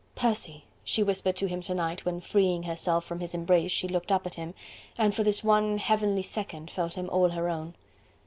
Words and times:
"Percy!" 0.15 0.65
she 0.83 1.03
whispered 1.03 1.35
to 1.35 1.45
him 1.47 1.61
to 1.61 1.75
night 1.75 2.05
when 2.05 2.19
freeing 2.19 2.63
herself 2.63 3.05
from 3.05 3.19
his 3.19 3.35
embrace. 3.35 3.69
She 3.69 3.87
looked 3.87 4.11
up 4.11 4.25
at 4.25 4.33
him, 4.33 4.55
and 4.97 5.13
for 5.13 5.23
this 5.23 5.43
one 5.43 5.77
heavenly 5.77 6.23
second 6.23 6.71
felt 6.71 6.95
him 6.95 7.07
all 7.11 7.29
her 7.29 7.47
own. 7.49 7.75